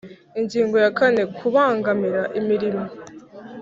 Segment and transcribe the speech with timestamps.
[0.39, 2.83] Ingingo ya kane Kubangamira imirimo